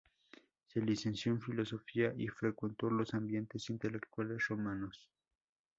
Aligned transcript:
Se 0.65 0.81
licenció 0.81 1.31
en 1.31 1.39
Filosofía 1.43 2.11
y 2.17 2.27
frecuentó 2.27 2.89
los 2.89 3.13
ambientes 3.13 3.69
intelectuales 3.69 4.47
romanos. 4.47 5.11